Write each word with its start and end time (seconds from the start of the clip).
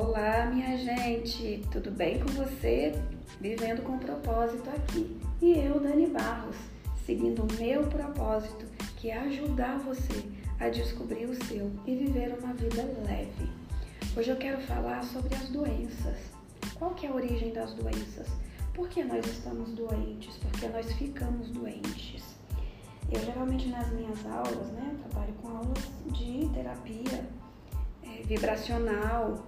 Olá, 0.00 0.46
minha 0.46 0.78
gente, 0.78 1.60
tudo 1.72 1.90
bem 1.90 2.20
com 2.20 2.28
você? 2.28 2.92
Vivendo 3.40 3.82
com 3.82 3.98
propósito 3.98 4.70
aqui. 4.70 5.20
E 5.42 5.58
eu, 5.58 5.80
Dani 5.80 6.06
Barros, 6.06 6.54
seguindo 7.04 7.42
o 7.42 7.52
meu 7.54 7.82
propósito, 7.88 8.64
que 8.96 9.10
é 9.10 9.18
ajudar 9.18 9.76
você 9.80 10.22
a 10.60 10.68
descobrir 10.68 11.24
o 11.24 11.44
seu 11.46 11.72
e 11.84 11.96
viver 11.96 12.38
uma 12.38 12.54
vida 12.54 12.84
leve. 13.08 13.50
Hoje 14.16 14.30
eu 14.30 14.36
quero 14.36 14.60
falar 14.60 15.02
sobre 15.02 15.34
as 15.34 15.48
doenças. 15.48 16.16
Qual 16.78 16.94
que 16.94 17.04
é 17.04 17.08
a 17.08 17.14
origem 17.14 17.52
das 17.52 17.74
doenças? 17.74 18.28
Por 18.74 18.88
que 18.88 19.02
nós 19.02 19.26
estamos 19.26 19.70
doentes? 19.72 20.36
Por 20.36 20.52
que 20.52 20.68
nós 20.68 20.92
ficamos 20.92 21.50
doentes? 21.50 22.22
Eu 23.10 23.20
geralmente 23.24 23.66
nas 23.66 23.90
minhas 23.90 24.24
aulas, 24.26 24.68
né, 24.74 24.96
trabalho 25.10 25.32
com 25.42 25.48
aulas 25.48 25.90
de 26.12 26.48
terapia 26.54 27.26
é, 28.04 28.22
vibracional, 28.22 29.44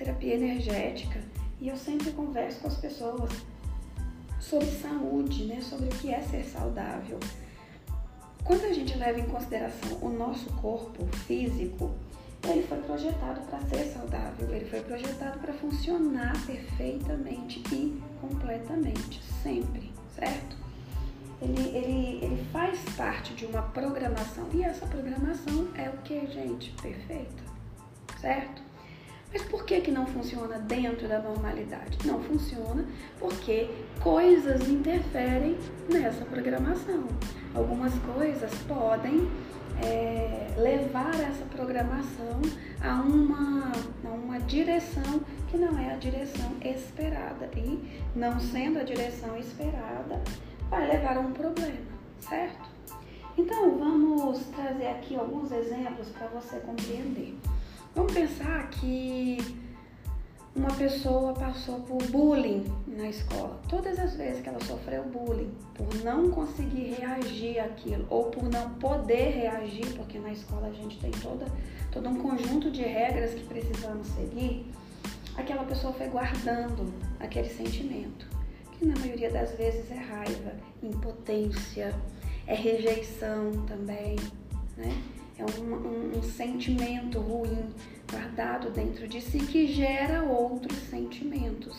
terapia 0.00 0.34
energética, 0.34 1.20
e 1.60 1.68
eu 1.68 1.76
sempre 1.76 2.10
converso 2.12 2.60
com 2.60 2.68
as 2.68 2.76
pessoas 2.78 3.30
sobre 4.40 4.66
saúde, 4.66 5.44
né, 5.44 5.60
sobre 5.60 5.88
o 5.88 5.90
que 5.90 6.10
é 6.10 6.22
ser 6.22 6.42
saudável. 6.42 7.20
Quando 8.42 8.64
a 8.64 8.72
gente 8.72 8.96
leva 8.96 9.20
em 9.20 9.26
consideração 9.26 9.98
o 10.00 10.08
nosso 10.08 10.50
corpo 10.54 11.04
físico, 11.26 11.94
ele 12.48 12.62
foi 12.62 12.78
projetado 12.78 13.42
para 13.42 13.60
ser 13.60 13.84
saudável, 13.92 14.54
ele 14.54 14.64
foi 14.64 14.80
projetado 14.80 15.38
para 15.38 15.52
funcionar 15.52 16.32
perfeitamente 16.46 17.62
e 17.70 18.02
completamente, 18.22 19.22
sempre, 19.42 19.92
certo? 20.14 20.56
Ele, 21.42 21.76
ele, 21.76 22.24
ele 22.24 22.44
faz 22.50 22.78
parte 22.96 23.34
de 23.34 23.44
uma 23.44 23.60
programação 23.60 24.48
e 24.54 24.62
essa 24.62 24.86
programação 24.86 25.68
é 25.74 25.90
o 25.90 25.98
que, 25.98 26.26
gente? 26.26 26.70
Perfeita, 26.80 27.42
certo? 28.18 28.69
Mas 29.32 29.42
por 29.42 29.64
que, 29.64 29.80
que 29.80 29.92
não 29.92 30.06
funciona 30.06 30.58
dentro 30.58 31.06
da 31.06 31.20
normalidade? 31.20 31.98
Não 32.04 32.20
funciona 32.20 32.84
porque 33.18 33.70
coisas 34.00 34.68
interferem 34.68 35.56
nessa 35.88 36.24
programação. 36.24 37.06
Algumas 37.54 37.94
coisas 38.14 38.52
podem 38.66 39.30
é, 39.84 40.48
levar 40.56 41.14
essa 41.14 41.44
programação 41.46 42.40
a 42.80 42.94
uma, 43.02 43.72
a 44.04 44.08
uma 44.08 44.40
direção 44.40 45.20
que 45.48 45.56
não 45.56 45.78
é 45.78 45.92
a 45.92 45.96
direção 45.96 46.52
esperada. 46.64 47.48
E 47.56 48.02
não 48.16 48.40
sendo 48.40 48.80
a 48.80 48.82
direção 48.82 49.38
esperada, 49.38 50.20
vai 50.68 50.88
levar 50.88 51.16
a 51.16 51.20
um 51.20 51.32
problema, 51.32 51.92
certo? 52.20 52.68
Então 53.38 53.78
vamos 53.78 54.40
trazer 54.56 54.88
aqui 54.88 55.16
alguns 55.16 55.52
exemplos 55.52 56.08
para 56.08 56.26
você 56.28 56.56
compreender. 56.56 57.36
Vamos 57.94 58.12
pensar 58.12 58.70
que 58.70 59.38
uma 60.54 60.72
pessoa 60.74 61.32
passou 61.32 61.80
por 61.80 62.02
bullying 62.08 62.64
na 62.86 63.08
escola. 63.08 63.60
Todas 63.68 63.98
as 63.98 64.14
vezes 64.14 64.42
que 64.42 64.48
ela 64.48 64.60
sofreu 64.64 65.04
bullying, 65.04 65.52
por 65.74 65.92
não 66.04 66.30
conseguir 66.30 66.94
reagir 66.94 67.58
àquilo 67.58 68.06
ou 68.08 68.26
por 68.26 68.44
não 68.44 68.70
poder 68.74 69.30
reagir, 69.30 69.86
porque 69.96 70.18
na 70.18 70.32
escola 70.32 70.68
a 70.68 70.72
gente 70.72 70.98
tem 70.98 71.10
toda, 71.10 71.46
todo 71.90 72.08
um 72.08 72.16
conjunto 72.16 72.70
de 72.70 72.82
regras 72.82 73.34
que 73.34 73.44
precisamos 73.44 74.06
seguir, 74.08 74.66
aquela 75.36 75.64
pessoa 75.64 75.92
foi 75.92 76.08
guardando 76.08 76.92
aquele 77.18 77.48
sentimento, 77.48 78.26
que 78.78 78.86
na 78.86 78.96
maioria 78.98 79.30
das 79.30 79.52
vezes 79.56 79.90
é 79.90 79.96
raiva, 79.96 80.52
impotência, 80.82 81.94
é 82.46 82.54
rejeição 82.54 83.52
também, 83.66 84.16
sentimento 86.40 87.20
ruim 87.20 87.66
guardado 88.10 88.70
dentro 88.70 89.06
de 89.06 89.20
si 89.20 89.40
que 89.40 89.66
gera 89.66 90.22
outros 90.22 90.74
sentimentos. 90.88 91.76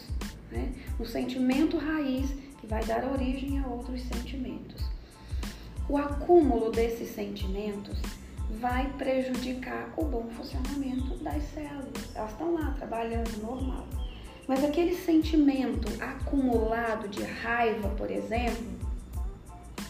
Né? 0.52 0.72
Um 1.00 1.06
sentimento 1.06 1.80
raiz 1.80 2.30
que 2.60 2.68
vai 2.68 2.84
dar 2.86 3.04
origem 3.12 3.58
a 3.58 3.66
outros 3.66 4.04
sentimentos. 4.04 4.86
O 5.90 5.98
acúmulo 5.98 6.72
desses 6.72 7.10
sentimentos 7.10 8.00
vai 8.60 8.88
prejudicar 9.00 9.92
o 9.98 10.06
bom 10.06 10.30
funcionamento 10.30 11.18
das 11.24 11.42
células. 11.56 12.16
Elas 12.16 12.32
estão 12.32 12.54
lá 12.54 12.76
trabalhando 12.78 13.42
normal. 13.42 13.88
Mas 14.48 14.64
aquele 14.64 14.96
sentimento 14.96 15.88
acumulado 16.00 17.08
de 17.08 17.24
raiva, 17.24 17.90
por 17.98 18.12
exemplo, 18.12 18.64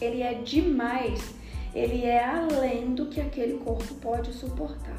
ele 0.00 0.22
é 0.22 0.32
demais 0.32 1.41
ele 1.74 2.04
é 2.04 2.24
além 2.24 2.94
do 2.94 3.06
que 3.06 3.20
aquele 3.20 3.58
corpo 3.58 3.94
pode 3.94 4.32
suportar. 4.32 4.98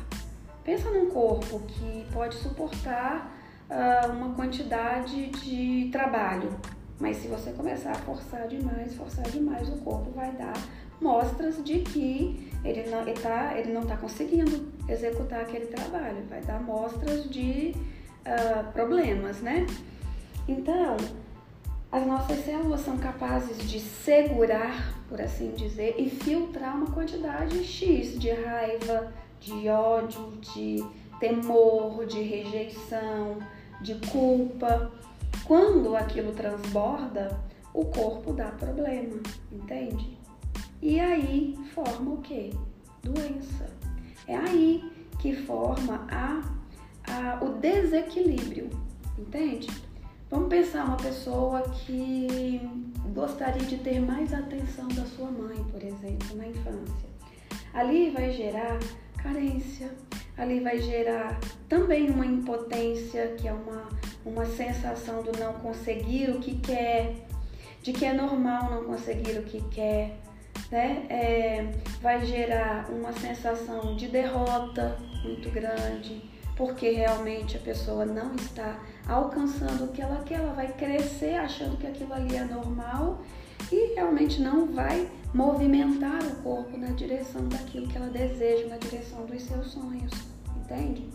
Pensa 0.63 0.89
num 0.89 1.09
corpo 1.09 1.59
que 1.59 2.05
pode 2.11 2.35
suportar 2.35 3.31
uh, 3.69 4.11
uma 4.11 4.33
quantidade 4.33 5.27
de 5.27 5.89
trabalho, 5.91 6.57
mas 6.99 7.17
se 7.17 7.27
você 7.27 7.51
começar 7.51 7.91
a 7.91 7.95
forçar 7.95 8.47
demais, 8.47 8.95
forçar 8.95 9.25
demais, 9.29 9.67
o 9.69 9.77
corpo 9.77 10.11
vai 10.11 10.31
dar 10.31 10.53
mostras 11.01 11.61
de 11.63 11.79
que 11.79 12.49
ele 12.63 12.89
não 12.89 13.05
está 13.07 13.57
ele 13.57 13.73
não 13.73 13.85
tá 13.85 13.97
conseguindo 13.97 14.71
executar 14.87 15.41
aquele 15.41 15.65
trabalho, 15.65 16.23
vai 16.29 16.41
dar 16.41 16.61
mostras 16.61 17.29
de 17.29 17.75
uh, 18.25 18.71
problemas, 18.71 19.41
né? 19.41 19.67
Então, 20.47 20.97
as 21.93 22.07
nossas 22.07 22.43
células 22.43 22.81
são 22.81 22.97
capazes 22.97 23.69
de 23.69 23.79
segurar, 23.79 24.97
por 25.07 25.21
assim 25.21 25.51
dizer, 25.51 25.93
e 25.99 26.09
filtrar 26.09 26.75
uma 26.75 26.87
quantidade 26.87 27.63
X 27.63 28.17
de 28.19 28.31
raiva, 28.31 29.13
de 29.39 29.69
ódio, 29.69 30.31
de 30.41 30.83
temor, 31.19 32.03
de 32.07 32.19
rejeição, 32.19 33.37
de 33.79 33.93
culpa. 34.09 34.91
Quando 35.45 35.95
aquilo 35.95 36.31
transborda, 36.31 37.39
o 37.71 37.85
corpo 37.85 38.33
dá 38.33 38.47
problema, 38.47 39.21
entende? 39.51 40.17
E 40.81 40.99
aí 40.99 41.55
forma 41.75 42.13
o 42.15 42.21
que? 42.23 42.49
Doença. 43.03 43.69
É 44.27 44.35
aí 44.35 44.83
que 45.19 45.35
forma 45.35 46.07
a, 46.09 46.41
a, 47.07 47.43
o 47.45 47.49
desequilíbrio, 47.49 48.71
entende? 49.15 49.67
Vamos 50.33 50.49
pensar 50.49 50.85
uma 50.85 50.97
pessoa 50.97 51.61
que 51.61 52.59
gostaria 53.13 53.61
de 53.67 53.77
ter 53.77 53.99
mais 53.99 54.33
atenção 54.33 54.87
da 54.87 55.05
sua 55.05 55.29
mãe, 55.29 55.63
por 55.65 55.83
exemplo, 55.83 56.35
na 56.35 56.47
infância. 56.47 57.07
Ali 57.71 58.09
vai 58.09 58.31
gerar 58.31 58.79
carência, 59.15 59.91
ali 60.35 60.59
vai 60.59 60.79
gerar 60.79 61.39
também 61.69 62.09
uma 62.09 62.25
impotência, 62.25 63.35
que 63.37 63.47
é 63.47 63.53
uma, 63.53 63.87
uma 64.25 64.43
sensação 64.43 65.21
do 65.21 65.37
não 65.37 65.53
conseguir 65.53 66.31
o 66.31 66.39
que 66.39 66.57
quer, 66.57 67.13
de 67.83 67.93
que 67.93 68.03
é 68.03 68.11
normal 68.11 68.71
não 68.71 68.85
conseguir 68.85 69.37
o 69.37 69.43
que 69.43 69.61
quer, 69.69 70.17
né? 70.71 71.05
É, 71.11 71.71
vai 72.01 72.25
gerar 72.25 72.89
uma 72.89 73.13
sensação 73.13 73.95
de 73.95 74.07
derrota 74.07 74.97
muito 75.23 75.51
grande, 75.51 76.32
porque 76.55 76.91
realmente 76.91 77.57
a 77.57 77.59
pessoa 77.59 78.05
não 78.05 78.35
está 78.35 78.79
alcançando 79.07 79.85
o 79.85 79.87
que 79.87 80.01
ela 80.01 80.23
quer, 80.23 80.39
ela 80.39 80.53
vai 80.53 80.67
crescer 80.67 81.35
achando 81.35 81.77
que 81.77 81.87
aquilo 81.87 82.13
ali 82.13 82.35
é 82.35 82.43
normal 82.43 83.21
e 83.71 83.95
realmente 83.95 84.41
não 84.41 84.67
vai 84.67 85.09
movimentar 85.33 86.23
o 86.23 86.35
corpo 86.43 86.77
na 86.77 86.89
direção 86.89 87.47
daquilo 87.47 87.87
que 87.87 87.97
ela 87.97 88.09
deseja, 88.09 88.67
na 88.67 88.77
direção 88.77 89.25
dos 89.25 89.41
seus 89.41 89.71
sonhos, 89.71 90.11
entende? 90.57 91.09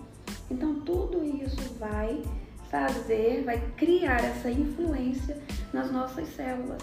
Então 0.51 0.81
tudo 0.81 1.25
isso 1.25 1.75
vai 1.79 2.23
fazer, 2.69 3.45
vai 3.45 3.59
criar 3.77 4.23
essa 4.23 4.51
influência 4.51 5.39
nas 5.73 5.91
nossas 5.93 6.29
células, 6.35 6.83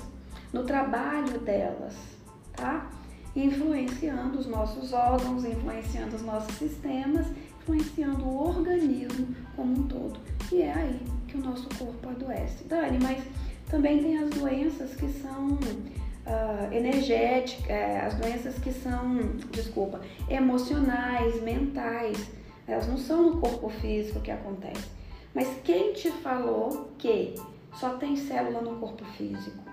no 0.54 0.64
trabalho 0.64 1.40
delas, 1.40 1.94
tá? 2.56 2.90
Influenciando 3.36 4.40
os 4.40 4.48
nossos 4.48 4.94
órgãos, 4.94 5.44
influenciando 5.44 6.16
os 6.16 6.22
nossos 6.22 6.56
sistemas 6.56 7.28
influenciando 7.66 8.24
o 8.24 8.48
organismo 8.48 9.36
como 9.56 9.74
um 9.74 9.88
todo. 9.88 10.20
E 10.52 10.62
é 10.62 10.72
aí 10.72 11.00
que 11.28 11.38
o 11.38 11.42
nosso 11.42 11.68
corpo 11.78 12.10
adoece. 12.10 12.64
Dani, 12.66 13.00
mas 13.02 13.24
também 13.70 14.02
tem 14.02 14.18
as 14.20 14.30
doenças 14.30 14.96
que 14.96 15.08
são 15.10 15.48
uh, 15.48 16.72
energéticas, 16.72 17.70
é, 17.70 18.02
as 18.02 18.14
doenças 18.14 18.56
que 18.60 18.72
são, 18.72 19.18
desculpa, 19.52 20.00
emocionais, 20.30 21.42
mentais. 21.42 22.30
Elas 22.68 22.88
não 22.88 22.98
são 22.98 23.32
no 23.32 23.42
corpo 23.42 23.70
físico 23.70 24.20
que 24.22 24.32
acontece. 24.32 24.86
Mas 25.34 25.48
quem 25.64 25.94
te 25.94 26.12
falou 26.12 26.92
que 26.98 27.36
só 27.80 27.98
tem 27.98 28.16
célula 28.16 28.62
no 28.62 28.80
corpo 28.80 29.04
físico? 29.18 29.64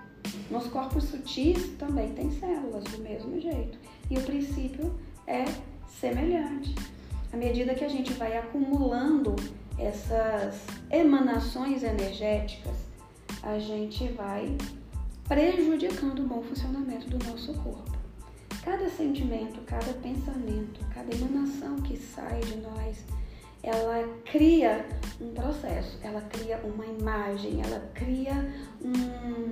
Nos 0.49 0.67
corpos 0.67 1.05
sutis 1.05 1.69
também 1.77 2.11
tem 2.13 2.31
células 2.31 2.83
do 2.85 2.97
mesmo 2.99 3.39
jeito. 3.39 3.77
E 4.09 4.17
o 4.17 4.21
princípio 4.21 4.93
é 5.27 5.45
semelhante 5.87 6.75
à 7.33 7.37
medida 7.37 7.73
que 7.73 7.83
a 7.83 7.89
gente 7.89 8.13
vai 8.13 8.37
acumulando 8.37 9.35
essas 9.77 10.61
emanações 10.91 11.81
energéticas, 11.81 12.75
a 13.41 13.57
gente 13.57 14.07
vai 14.09 14.55
prejudicando 15.27 16.19
o 16.19 16.27
bom 16.27 16.43
funcionamento 16.43 17.09
do 17.09 17.17
nosso 17.27 17.53
corpo. 17.55 17.91
Cada 18.63 18.87
sentimento, 18.87 19.59
cada 19.65 19.93
pensamento, 19.93 20.79
cada 20.93 21.13
emanação 21.13 21.75
que 21.77 21.97
sai 21.97 22.39
de 22.41 22.57
nós, 22.57 23.03
ela 23.63 24.07
cria 24.25 24.85
um 25.19 25.33
processo, 25.33 25.97
ela 26.03 26.21
cria 26.21 26.61
uma 26.63 26.85
imagem, 26.85 27.61
ela 27.61 27.79
cria 27.95 28.33
um, 28.79 29.51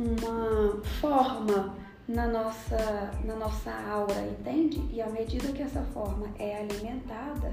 uma 0.00 0.80
forma 1.00 1.74
na 2.08 2.26
nossa, 2.26 3.10
na 3.24 3.34
nossa 3.34 3.70
aura, 3.72 4.20
entende? 4.26 4.80
E 4.92 5.00
à 5.00 5.08
medida 5.08 5.52
que 5.52 5.62
essa 5.62 5.82
forma 5.92 6.28
é 6.38 6.58
alimentada, 6.58 7.52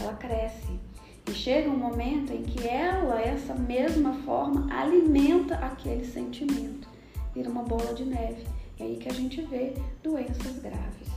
ela 0.00 0.14
cresce. 0.14 0.80
E 1.28 1.32
chega 1.32 1.70
um 1.70 1.76
momento 1.76 2.32
em 2.32 2.42
que 2.42 2.66
ela, 2.66 3.20
essa 3.20 3.54
mesma 3.54 4.14
forma, 4.24 4.66
alimenta 4.74 5.54
aquele 5.56 6.04
sentimento. 6.04 6.88
Vira 7.32 7.48
uma 7.48 7.62
bola 7.62 7.94
de 7.94 8.04
neve. 8.04 8.44
É 8.80 8.84
aí 8.84 8.96
que 8.96 9.08
a 9.08 9.12
gente 9.12 9.40
vê 9.42 9.74
doenças 10.02 10.58
graves. 10.58 11.08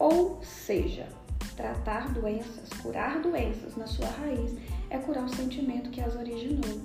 Ou 0.00 0.42
seja, 0.42 1.06
tratar 1.54 2.12
doenças, 2.12 2.68
curar 2.82 3.20
doenças 3.20 3.76
na 3.76 3.86
sua 3.86 4.08
raiz 4.08 4.56
é 4.90 4.98
curar 4.98 5.24
o 5.24 5.36
sentimento 5.36 5.90
que 5.90 6.00
as 6.00 6.16
originou. 6.16 6.80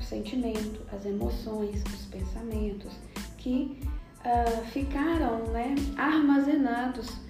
O 0.00 0.02
sentimento, 0.02 0.80
as 0.90 1.04
emoções, 1.04 1.82
os 1.92 2.06
pensamentos 2.06 2.92
que 3.36 3.78
uh, 4.24 4.64
ficaram 4.66 5.44
né, 5.48 5.74
armazenados 5.96 7.24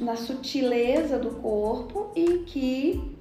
na 0.00 0.16
sutileza 0.16 1.18
do 1.18 1.30
corpo 1.36 2.10
e 2.16 2.38
que 2.38 3.16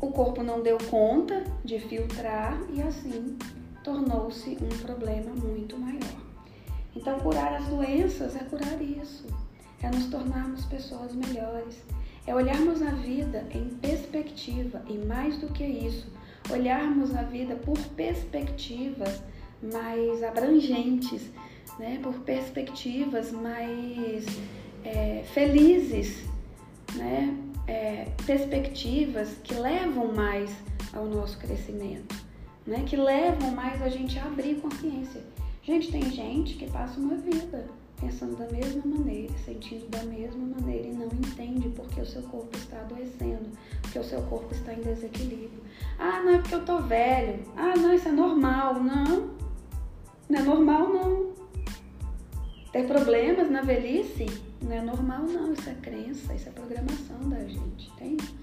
o 0.00 0.10
corpo 0.10 0.42
não 0.42 0.62
deu 0.62 0.78
conta 0.90 1.44
de 1.64 1.78
filtrar 1.78 2.58
e 2.72 2.82
assim 2.82 3.38
tornou-se 3.84 4.58
um 4.60 4.78
problema 4.78 5.32
muito 5.34 5.78
maior. 5.78 6.24
Então, 6.96 7.18
curar 7.20 7.54
as 7.54 7.66
doenças 7.66 8.34
é 8.34 8.40
curar 8.40 8.80
isso, 8.82 9.26
é 9.82 9.88
nos 9.88 10.06
tornarmos 10.06 10.64
pessoas 10.64 11.14
melhores, 11.14 11.84
é 12.26 12.34
olharmos 12.34 12.82
a 12.82 12.90
vida 12.90 13.46
em 13.52 13.68
perspectiva 13.76 14.82
e 14.88 14.98
mais 14.98 15.38
do 15.38 15.48
que 15.48 15.64
isso, 15.64 16.06
olharmos 16.50 17.14
a 17.14 17.22
vida 17.22 17.56
por 17.56 17.78
perspectivas 17.96 19.22
mais 19.72 20.22
abrangentes, 20.22 21.22
né? 21.78 21.98
por 22.02 22.14
perspectivas 22.20 23.32
mais 23.32 24.24
é, 24.84 25.24
felizes, 25.32 26.24
né? 26.94 27.36
É, 27.66 28.08
perspectivas 28.26 29.36
que 29.42 29.54
levam 29.54 30.12
mais 30.12 30.50
ao 30.92 31.06
nosso 31.06 31.38
crescimento, 31.38 32.14
né? 32.66 32.84
que 32.86 32.96
levam 32.96 33.50
mais 33.52 33.80
a 33.80 33.88
gente 33.88 34.18
a 34.18 34.26
abrir 34.26 34.56
consciência. 34.56 35.22
Gente, 35.62 35.90
tem 35.90 36.10
gente 36.10 36.56
que 36.56 36.70
passa 36.70 37.00
uma 37.00 37.14
vida 37.14 37.66
pensando 38.00 38.36
da 38.36 38.46
mesma 38.50 38.82
maneira, 38.84 39.32
sentindo 39.44 39.88
da 39.88 40.02
mesma 40.04 40.44
maneira 40.44 40.88
e 40.88 40.92
não 40.92 41.06
entende 41.06 41.68
porque 41.70 42.00
o 42.00 42.06
seu 42.06 42.22
corpo 42.22 42.54
está 42.56 42.80
adoecendo, 42.80 43.48
porque 43.80 43.98
o 43.98 44.04
seu 44.04 44.20
corpo 44.22 44.52
está 44.52 44.74
em 44.74 44.82
desequilíbrio. 44.82 45.62
Ah, 45.98 46.22
não 46.22 46.34
é 46.34 46.38
porque 46.38 46.54
eu 46.54 46.64
tô 46.64 46.78
velho. 46.80 47.40
Ah, 47.56 47.74
não, 47.76 47.94
isso 47.94 48.08
é 48.08 48.12
normal. 48.12 48.74
Não, 48.74 49.30
não 50.28 50.38
é 50.38 50.42
normal 50.42 50.88
não. 50.88 51.34
Ter 52.72 52.86
problemas 52.86 53.50
na 53.50 53.62
velhice 53.62 54.26
não 54.60 54.72
é 54.72 54.80
normal 54.80 55.22
não, 55.22 55.52
isso 55.52 55.68
é 55.68 55.74
crença, 55.74 56.34
isso 56.34 56.48
é 56.48 56.52
programação 56.52 57.28
da 57.28 57.40
gente, 57.40 57.90
entende? 57.94 58.34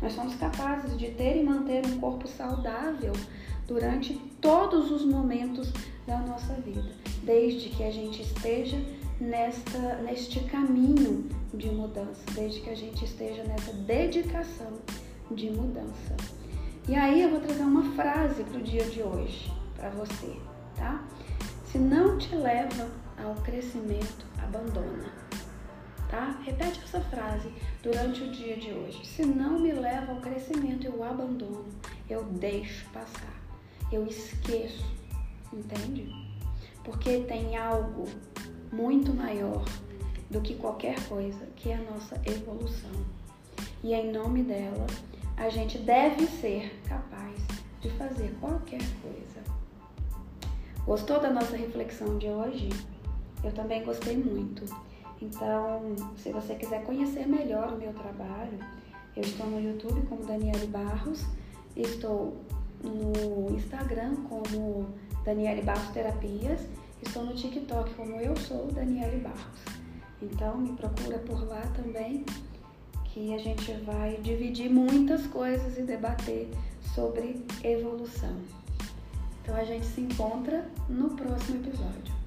Nós 0.00 0.12
somos 0.12 0.34
capazes 0.36 0.96
de 0.96 1.10
ter 1.10 1.36
e 1.36 1.44
manter 1.44 1.84
um 1.86 1.98
corpo 2.00 2.26
saudável 2.28 3.12
durante 3.66 4.14
todos 4.40 4.90
os 4.90 5.04
momentos 5.04 5.72
da 6.06 6.18
nossa 6.18 6.54
vida, 6.54 6.90
desde 7.22 7.68
que 7.68 7.84
a 7.84 7.90
gente 7.90 8.22
esteja 8.22 8.78
nesta, 9.20 9.96
neste 10.02 10.40
caminho 10.40 11.28
de 11.52 11.68
mudança, 11.70 12.22
desde 12.34 12.60
que 12.60 12.70
a 12.70 12.76
gente 12.76 13.04
esteja 13.04 13.42
nessa 13.44 13.72
dedicação 13.72 14.72
de 15.30 15.50
mudança. 15.50 16.16
E 16.88 16.94
aí 16.94 17.22
eu 17.22 17.30
vou 17.30 17.40
trazer 17.40 17.62
uma 17.62 17.92
frase 17.94 18.42
para 18.44 18.58
o 18.58 18.62
dia 18.62 18.84
de 18.84 19.02
hoje, 19.02 19.52
para 19.76 19.90
você, 19.90 20.36
tá? 20.76 21.04
Se 21.70 21.76
não 21.76 22.16
te 22.16 22.34
leva 22.34 22.88
ao 23.22 23.34
crescimento, 23.42 24.24
abandona. 24.42 25.12
Tá? 26.10 26.40
Repete 26.42 26.80
essa 26.82 26.98
frase 26.98 27.52
durante 27.82 28.22
o 28.22 28.30
dia 28.32 28.56
de 28.56 28.72
hoje. 28.72 29.06
Se 29.06 29.26
não 29.26 29.60
me 29.60 29.72
leva 29.72 30.12
ao 30.12 30.20
crescimento, 30.22 30.86
eu 30.86 31.04
abandono, 31.04 31.66
eu 32.08 32.24
deixo 32.24 32.86
passar, 32.88 33.34
eu 33.92 34.06
esqueço, 34.06 34.90
entende? 35.52 36.08
Porque 36.82 37.18
tem 37.24 37.58
algo 37.58 38.06
muito 38.72 39.12
maior 39.12 39.62
do 40.30 40.40
que 40.40 40.54
qualquer 40.54 40.98
coisa, 41.06 41.44
que 41.54 41.68
é 41.68 41.74
a 41.74 41.90
nossa 41.90 42.18
evolução. 42.24 43.04
E 43.84 43.92
em 43.92 44.10
nome 44.10 44.42
dela, 44.42 44.86
a 45.36 45.50
gente 45.50 45.76
deve 45.76 46.26
ser 46.26 46.80
capaz 46.88 47.36
de 47.82 47.90
fazer 47.90 48.34
qualquer 48.40 48.80
coisa. 49.02 49.57
Gostou 50.88 51.20
da 51.20 51.28
nossa 51.28 51.54
reflexão 51.54 52.16
de 52.16 52.28
hoje? 52.28 52.70
Eu 53.44 53.52
também 53.52 53.84
gostei 53.84 54.16
muito. 54.16 54.64
Então, 55.20 55.94
se 56.16 56.32
você 56.32 56.54
quiser 56.54 56.82
conhecer 56.82 57.28
melhor 57.28 57.74
o 57.74 57.76
meu 57.76 57.92
trabalho, 57.92 58.58
eu 59.14 59.22
estou 59.22 59.46
no 59.48 59.60
YouTube 59.60 60.00
como 60.08 60.24
Daniele 60.24 60.66
Barros, 60.68 61.26
estou 61.76 62.38
no 62.82 63.54
Instagram 63.54 64.14
como 64.30 64.86
Daniele 65.26 65.60
Barros 65.60 65.90
Terapias, 65.90 66.62
estou 67.02 67.22
no 67.22 67.34
TikTok 67.34 67.92
como 67.92 68.18
eu 68.18 68.34
sou 68.38 68.68
Daniele 68.72 69.18
Barros. 69.18 69.60
Então, 70.22 70.56
me 70.56 70.72
procura 70.72 71.18
por 71.18 71.46
lá 71.46 71.60
também, 71.76 72.24
que 73.04 73.34
a 73.34 73.38
gente 73.38 73.72
vai 73.84 74.16
dividir 74.22 74.70
muitas 74.70 75.26
coisas 75.26 75.76
e 75.76 75.82
debater 75.82 76.48
sobre 76.94 77.44
evolução. 77.62 78.38
Então 79.48 79.58
a 79.58 79.64
gente 79.64 79.86
se 79.86 80.02
encontra 80.02 80.70
no 80.90 81.08
próximo 81.16 81.56
episódio. 81.56 82.17